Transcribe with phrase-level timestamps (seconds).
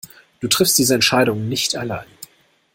[0.39, 2.07] Du triffst diese Entscheidungen nicht allein.